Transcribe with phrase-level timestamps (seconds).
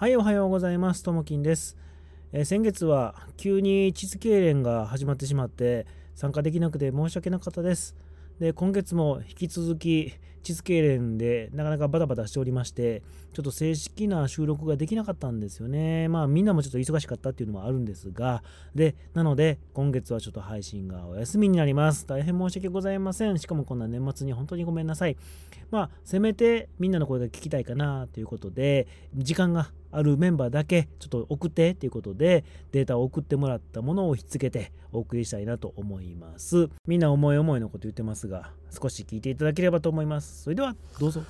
[0.00, 1.02] はい、おはようございます。
[1.02, 1.76] ともきんです。
[2.30, 7.96] えー先月は急に地図痙攣が始まってしまって参加できなくて申し訳なかったです。
[8.38, 10.14] で、今月も引き続き
[10.44, 16.06] 地図痙攣でなかなかバタバタしておりまして、ちょっと正式な収録ができなかったんですよね。
[16.06, 18.44] まあみんなもちょっと忙しかったっていうのもあるんですが、
[18.76, 22.06] で、なので今月はちょっと配信がお休みになります。
[22.06, 23.36] 大変申し訳ございません。
[23.40, 25.16] しかもこんな年末に本当にごめんなさい。
[25.72, 28.86] まあ、せめてみんなの声が聞きたいかなということで、
[29.16, 36.68] 時間があるメンバーだけちょっと送ってということで、データを送ってもらったものをひっつけてお送りしたいなと思います。
[36.86, 40.44] みんな思い思いのこと言ってますが、少し聞いていただければと思います。
[40.44, 41.22] それでは、どうぞ。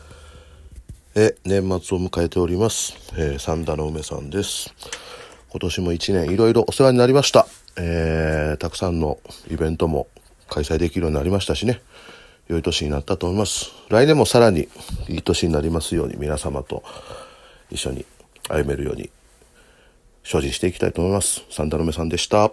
[1.15, 4.73] え年末を迎えております、えー、三田の梅さんです
[5.51, 7.47] 今年も一年いろいろお世話になりました、
[7.77, 9.19] えーたくさんの
[9.51, 10.07] イベントも
[10.49, 11.81] 開催できるようになりましたしね
[12.49, 14.69] 良い年になったと思います来年もさらに
[15.09, 16.83] いい年になりますように皆様と
[17.71, 18.07] 一緒に
[18.49, 19.11] 歩めるように
[20.25, 22.53] 精進していきたいと思います三田の梅さんでした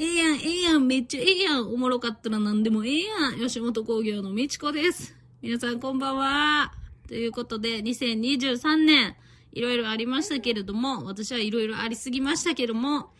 [0.00, 1.74] ええやん、ええやん、めっちゃええやん。
[1.74, 3.40] おもろかったら何でもええやん。
[3.40, 5.16] 吉本興業のみちこです。
[5.42, 6.72] 皆さんこんばんは。
[7.08, 9.16] ということで、2023年、
[9.52, 13.10] いろいろありましたけれども、私はいろいろありすぎましたけども、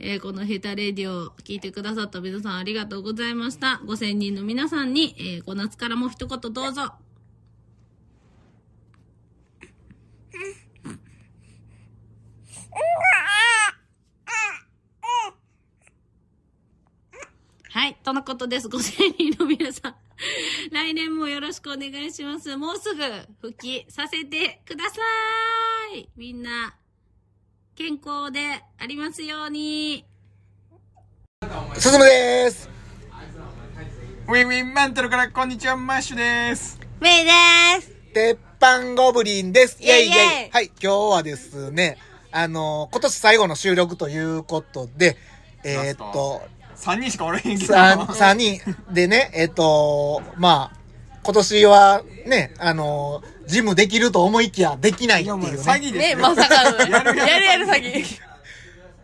[0.00, 3.80] えーこのヘタレディオを聞いてくださった皆さんありがとうございました。
[3.84, 6.94] 5000人の皆さんに、えー、こ夏からも一言どうぞ。
[17.70, 18.68] はい、とのことです。
[18.68, 19.94] 5000人の皆さん。
[20.70, 22.56] 来年もよろしくお願いします。
[22.56, 23.02] もうすぐ
[23.40, 25.00] 復帰させてくださ
[25.94, 26.08] い。
[26.16, 26.76] みんな、
[27.74, 30.06] 健康でありますように。
[31.76, 32.70] すずむです。
[34.28, 36.78] ウィンウィンマントルからこんにちは、マッシュです。
[37.00, 37.30] メイで
[37.82, 37.92] す。
[38.14, 39.76] 鉄板ゴブリンです。
[39.82, 41.98] イェイイェイイェイイェイはい、今日はですね、
[42.36, 45.16] あのー今年最後の収録ということで、
[45.62, 46.42] えーっと、
[46.76, 47.72] 3人しかおらへんけど。
[47.72, 50.76] 三三人でね、えーっと、まあ、
[51.22, 55.46] 今年はね、あのージムできると思いきやできないっていうね。
[55.48, 56.18] 詐欺ですよ。
[56.18, 56.78] まさかの。
[56.88, 58.04] やるやる詐欺。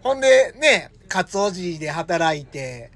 [0.02, 2.90] ほんでね、カツオジで働いて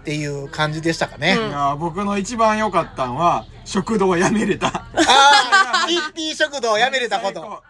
[0.00, 1.36] っていう感じでしたかね。
[1.36, 4.68] いや、僕の一番良かったんは、食堂をやめれた。
[4.68, 7.62] ああ、一品食堂をやめれたこと。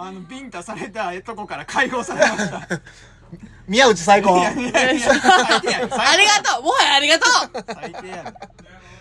[0.00, 2.68] あの、ビンタされたとこから解放されました。
[3.66, 4.38] 宮内最高。
[4.38, 6.00] いやいやいや、最低やん。
[6.00, 8.34] ありがとうもはやありがとう最低やん。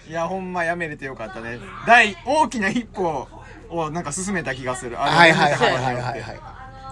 [0.10, 1.60] いや、ほんまやめれてよかったね。
[1.86, 3.28] 大、大きな一歩
[3.70, 5.00] をなんか進めた気がする。
[5.00, 6.40] あれはいはいはいはいはいはい。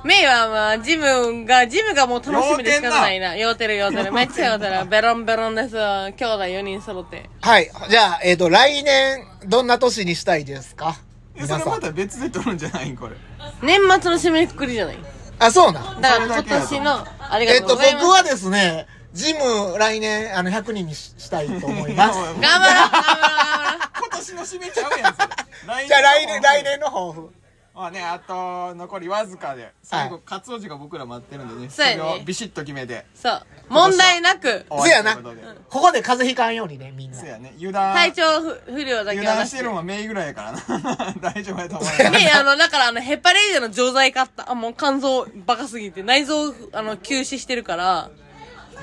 [0.05, 3.35] メイはまあ、ジムが、ジムがもう楽しみで仕方ないな。
[3.35, 4.13] 酔うてる酔うてる。
[4.13, 4.85] めっちゃ酔うてる。
[4.85, 5.75] ベロンベロンです。
[5.75, 7.27] 兄弟4人揃って。
[7.41, 7.71] はい。
[7.89, 10.95] じゃあ、えっ、と、来年、どんな年にしたいですか？
[11.37, 11.81] えそれまん。
[11.81, 13.15] た別で撮るんじゃないんこれ。
[13.61, 14.97] 年末の締めくくりじゃない？
[15.39, 16.01] あ、そうなん。
[16.01, 18.05] だから今年の、ありがえっ、と、とうございます。
[18.05, 22.19] 僕はですね、ジム、来年、あの、100人にししたいと思います。
[22.19, 23.79] 頑張ろう、頑張ろう、頑張ろう。
[24.07, 25.27] 今年の締めちゃうやん、それ。
[25.67, 27.29] 来 じゃあ、来年、来年の抱負。
[27.75, 33.41] まあね、あと、残りわずかで、最後、はいカツオジが僕ら待ってるんでね、そうやねれをビシッと決めて、そう。
[33.67, 35.41] 問題なく、終わりせやなことで。
[35.69, 37.27] ここで風邪ひかんようにね、みんなそう。
[37.27, 41.15] やね、油断、体調不不良だけ油は出してるのはメイぐらいやからな。
[41.19, 44.49] 大丈夫やと思うメイ、あの、だからあの、ヘパレーゼの錠剤買った。
[44.49, 48.09] あ、もう肝臓バカすぎて、内臓、あの、休止してるから、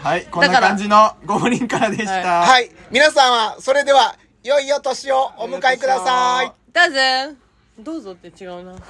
[0.02, 2.41] はい、こんな感じのゴブリンからでした。
[2.42, 2.70] はい。
[2.91, 6.52] 皆さんは、それでは、良いお年をお迎えください。
[6.75, 7.41] どうぞ。
[7.82, 8.76] どうぞって違うな。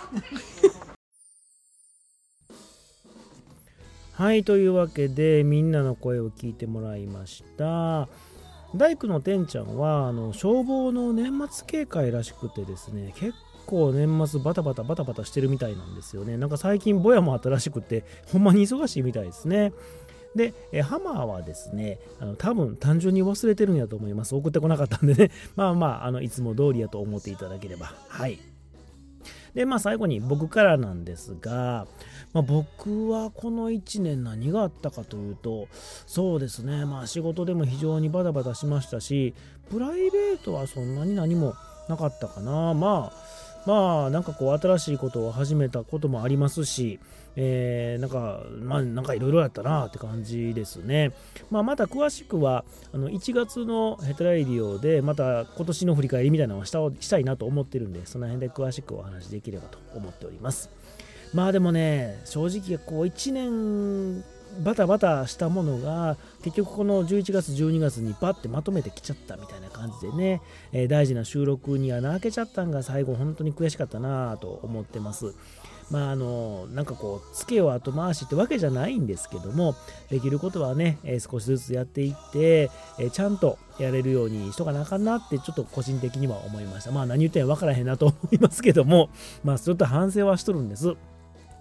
[4.13, 8.09] はい、というわけでみんなの声を聞いてもらいました。
[8.75, 13.35] 大工のてんちゃんはあの消防の年末警戒らしくてですね結
[13.67, 16.37] 構年末バタバタバタバタしてるみたいなんですよね。
[16.37, 19.73] なんか最近ぼやもあったらしくてほんまに忙しいみたいですね。
[20.35, 24.35] でえハマーはですねあの多分単純に忘れてるんやと思います。
[24.35, 25.31] 送ってこなかったんでね。
[25.57, 27.93] まあまああのいつも通りやと思っていただければ。
[28.09, 28.52] はい。
[29.55, 31.87] でまあ最後に僕からなんですが、
[32.33, 35.69] まあ、僕はこの1年何があったかというと
[36.07, 36.85] そうですね。
[36.87, 39.35] まあ仕事でも非常にバタバタしましたし
[39.71, 41.55] プライベートはそんなに何も
[41.89, 42.75] なかったかな。
[42.75, 46.99] まあまあなんかこう新しいことを始めたこともありますし、
[47.37, 51.13] えーなんかまあなんかいろいろやったなって感じですね、
[51.51, 60.71] まあ、また詳しくはあの1月のヘテライディオでまた今年の振り返りみたいなのをしたしたいなと思ってるんでその辺で詳しくお話できればと思っております。
[61.33, 64.25] まあでもね正直こう1年
[64.61, 75.35] バタバタしたものが結局この11月12月にバッてまとめてきちゃったみたいな感じでね、えー大事な収録に穴開けちゃったんが最後本当に悔しかったなぁと思ってます。
[75.91, 79.75] まああのなんかこうつけよ後回しってわけじゃないんですけども
[80.11, 89.11] できることはね、えー少しずつやっていって、えーちゃんとやれるようにしとかなあかんなってちょっと個人的には思いましたまあ何言ってんや分からへんなと思いますけども
[89.45, 90.95] まあちょっと反省はしとるんです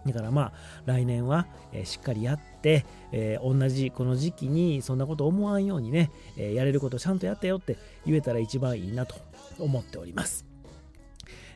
[0.06, 0.51] だからまあ
[0.86, 9.15] 来年は、えーしっかりやって、えー同じこの時期にそんなこと思わんようにね、えーやれることちゃんとやったよって言えたら一番いいなと
[9.59, 10.45] 思っております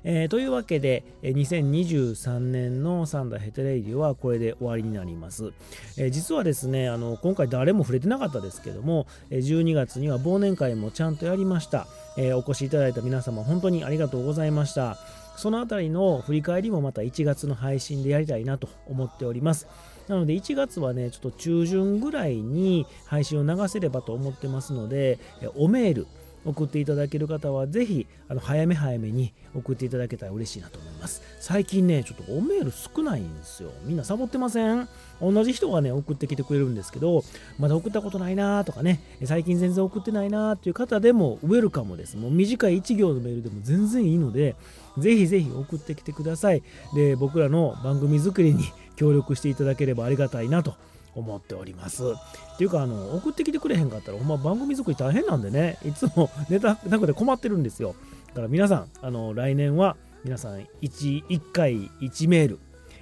[0.07, 5.51] えーというわけで、えー2023年のサンダーヘテレイディはこれで終わりになります。
[5.97, 11.87] えー実はですねあの、今回誰も触れてなかったですけども、12月には忘年会もちゃんとやりました。
[12.17, 14.99] えーお越しいただいた皆様、本当にありがとうございました。
[15.35, 19.67] そのあたりの振り返りもまた1月の配信でやりたいなと思っております。
[20.07, 25.19] なので1月はね、ちょっと中旬ぐらいに配信を流せればと思ってますので、
[25.55, 26.07] おメール、
[26.45, 31.21] 送っていただける方はぜひあの早め早めに送っていただけたら嬉しいなと思います。
[31.39, 33.71] 最近ねちょっとおメール少ないんですよ。
[33.83, 34.87] みんなサボってません？
[35.21, 37.23] 同じ人がね送ってきてくれるんですけど
[37.57, 42.17] まだ送ったことないなとかね最近全然送ってないなっていう方でもウェルカムです。
[42.17, 44.55] もう短い1行のメールでも全然いいので
[44.97, 46.63] ぜひぜひ送ってきてください。
[46.93, 48.63] で僕らの番組作りに
[48.95, 50.75] 協力していただければありがたいなと
[51.15, 52.03] 思っております。
[52.03, 55.77] っていうかあの送ってきてくれへんかったらほんま番組作り大変なんでね。
[55.85, 57.95] いつも ネタなくて困ってるんですよ。
[58.29, 62.59] だから皆さんあの来年は皆さん 1, 1回1メール、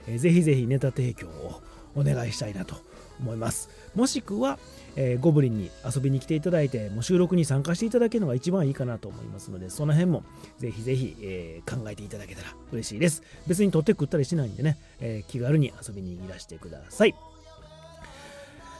[0.07, 1.61] えーぜひぜひネタ提供を
[1.95, 2.75] お願いしたいなと
[3.19, 3.69] 思います。
[3.95, 4.59] もしくは、
[4.95, 10.23] えーゴブリンに遊びに来ていただいてもう収録に参加していただけるのが一番いいかなと思いますのでその辺も
[10.59, 13.23] ぜひぜひ、えー考えていただけたら嬉しいです。
[13.47, 17.15] 別に取って食ったりしないんでね、えー気軽に遊びにいらしてください。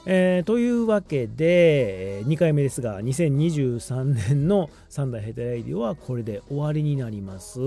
[0.06, 7.60] えーというわけで、2回目ですが2023年の三大ヘテレイディオはこれで終わりになります。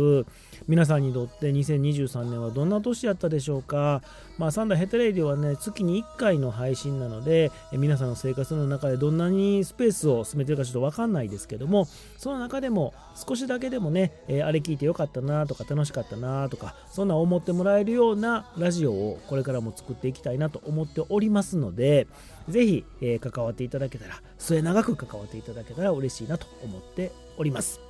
[0.68, 4.02] 皆さんにとって2023年はどんな年やったでしょうか。
[4.36, 11.86] まあ三大ヘテレイディオはね月に1回の配信なので皆さんの生活の中でどんなにスペースを占めてるかちょっと分かんないですけども
[12.18, 22.06] その中でも少しだけでもね、えーあれ聞いてよかったなとか楽しかったなとかそんな思ってもらえるようなラジオをこれからも作っていきたいなと思っておりますので
[22.48, 27.80] ぜひ、えー関わっていただけたら末永く関わっていただけたら嬉しいなと思っております。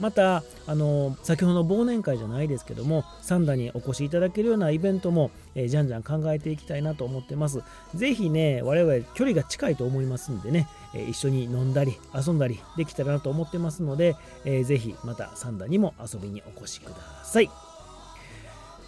[0.00, 7.62] またあの先ほどの忘年会じゃないですけどもサンダにお越しいただけるようなイベントも、えーじゃんじゃん考えていきたいなと思ってます。
[7.96, 17.50] ぜひね我々距離が近いと思いますんでね、えー一緒に飲んだり遊んだりできたらなと思ってますので、えーぜひまたサンダにも遊びにお越しください。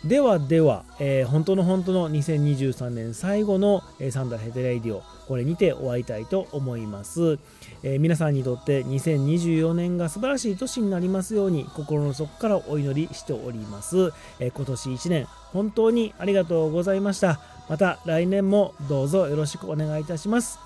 [0.05, 7.39] ではでは、えー本当の本当の2023年最後の、えーサンダーヘテレイディオこれにて終わりたいと思います、
[7.83, 17.41] えー皆さんにとって2024年が素晴らしい年になりますように心の底からお祈りしております、え今年1年本当にありがとうございました。
[17.69, 20.59] また来年もどうぞよろしくお願いいたします。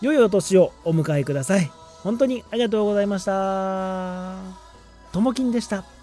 [0.00, 1.70] 良いお年をお迎えください。
[2.02, 4.36] 本当にありがとうございました。
[5.12, 5.97] ともきんでした。